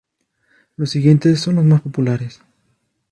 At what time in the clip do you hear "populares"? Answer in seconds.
1.83-2.41